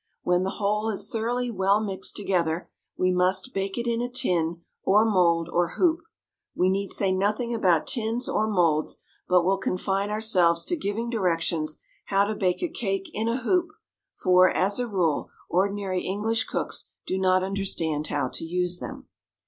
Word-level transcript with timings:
When 0.23 0.41
the 0.41 0.49
whole 0.57 0.89
is 0.89 1.11
thoroughly 1.11 1.51
well 1.51 1.79
mixed 1.79 2.15
together, 2.15 2.71
we 2.97 3.11
must 3.11 3.53
bake 3.53 3.77
it 3.77 3.85
in 3.85 4.01
a 4.01 4.09
tin, 4.09 4.61
or 4.83 5.05
mould, 5.05 5.47
or 5.47 5.75
hoop. 5.77 5.99
We 6.55 6.71
need 6.71 6.91
say 6.91 7.11
nothing 7.11 7.53
about 7.53 7.85
tins 7.85 8.27
or 8.27 8.47
moulds, 8.47 8.97
but 9.27 9.45
will 9.45 9.59
confine 9.59 10.09
ourselves 10.09 10.65
to 10.65 10.75
giving 10.75 11.11
directions 11.11 11.77
how 12.05 12.23
to 12.23 12.33
bake 12.33 12.63
a 12.63 12.67
cake 12.67 13.11
in 13.13 13.27
a 13.27 13.41
hoop, 13.43 13.67
for, 14.15 14.49
as 14.49 14.79
a 14.79 14.87
rule, 14.87 15.29
ordinary 15.49 16.01
English 16.01 16.45
cooks 16.45 16.85
do 17.05 17.19
not 17.19 17.43
understand 17.43 18.07
how 18.07 18.27
to 18.29 18.43
use 18.43 18.79
them. 18.79 19.07